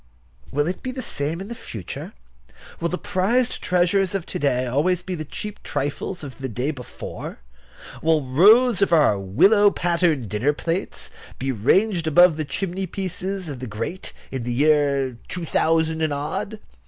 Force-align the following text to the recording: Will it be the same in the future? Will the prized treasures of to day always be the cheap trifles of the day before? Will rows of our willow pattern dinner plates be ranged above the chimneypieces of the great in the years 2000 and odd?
Will 0.51 0.65
it 0.65 0.81
be 0.81 0.89
the 0.89 1.03
same 1.03 1.39
in 1.39 1.47
the 1.47 1.53
future? 1.53 2.13
Will 2.79 2.89
the 2.89 2.97
prized 2.97 3.61
treasures 3.61 4.15
of 4.15 4.25
to 4.25 4.39
day 4.39 4.65
always 4.65 5.03
be 5.03 5.13
the 5.13 5.23
cheap 5.23 5.61
trifles 5.61 6.23
of 6.23 6.39
the 6.39 6.49
day 6.49 6.71
before? 6.71 7.37
Will 8.01 8.23
rows 8.25 8.81
of 8.81 8.91
our 8.91 9.19
willow 9.19 9.69
pattern 9.69 10.23
dinner 10.23 10.53
plates 10.53 11.11
be 11.37 11.51
ranged 11.51 12.07
above 12.07 12.35
the 12.35 12.45
chimneypieces 12.45 13.47
of 13.47 13.59
the 13.59 13.67
great 13.67 14.11
in 14.31 14.41
the 14.43 14.51
years 14.53 15.17
2000 15.27 16.01
and 16.01 16.11
odd? 16.11 16.59